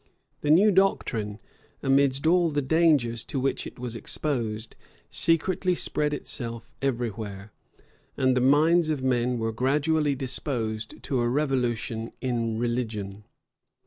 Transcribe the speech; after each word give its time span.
The 0.41 0.49
new 0.49 0.71
doctrine, 0.71 1.37
amidst 1.83 2.25
all 2.25 2.49
the 2.49 2.63
dangers 2.63 3.23
to 3.25 3.39
which 3.39 3.67
it 3.67 3.77
was 3.77 3.95
exposed, 3.95 4.75
secretly 5.11 5.75
spread 5.75 6.11
itself 6.11 6.67
every 6.81 7.09
where; 7.09 7.51
and 8.17 8.35
the 8.35 8.41
minds 8.41 8.89
of 8.89 9.03
men 9.03 9.37
were 9.37 9.51
gradually 9.53 10.15
disposed 10.15 11.03
to 11.03 11.19
a 11.19 11.29
revolution 11.29 12.13
in 12.19 12.57
religion. 12.57 13.25